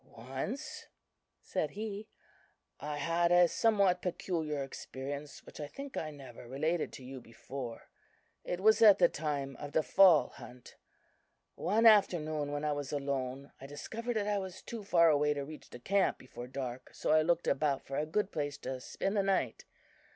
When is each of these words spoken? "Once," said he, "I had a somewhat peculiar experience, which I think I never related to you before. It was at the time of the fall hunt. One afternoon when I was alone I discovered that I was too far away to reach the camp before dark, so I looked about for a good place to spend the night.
"Once," 0.17 0.87
said 1.43 1.69
he, 1.69 2.07
"I 2.79 2.97
had 2.97 3.31
a 3.31 3.47
somewhat 3.47 4.01
peculiar 4.01 4.63
experience, 4.63 5.45
which 5.45 5.59
I 5.59 5.67
think 5.67 5.95
I 5.95 6.09
never 6.09 6.47
related 6.47 6.91
to 6.93 7.03
you 7.03 7.21
before. 7.21 7.87
It 8.43 8.61
was 8.61 8.81
at 8.81 8.97
the 8.97 9.07
time 9.09 9.55
of 9.57 9.73
the 9.73 9.83
fall 9.83 10.29
hunt. 10.29 10.75
One 11.53 11.85
afternoon 11.85 12.51
when 12.51 12.65
I 12.65 12.71
was 12.71 12.91
alone 12.91 13.51
I 13.61 13.67
discovered 13.67 14.15
that 14.15 14.25
I 14.27 14.39
was 14.39 14.63
too 14.63 14.83
far 14.83 15.09
away 15.11 15.35
to 15.35 15.45
reach 15.45 15.69
the 15.69 15.77
camp 15.79 16.17
before 16.17 16.47
dark, 16.47 16.89
so 16.95 17.11
I 17.11 17.21
looked 17.21 17.45
about 17.45 17.85
for 17.85 17.95
a 17.97 18.07
good 18.07 18.31
place 18.31 18.57
to 18.57 18.81
spend 18.81 19.15
the 19.15 19.21
night. 19.21 19.65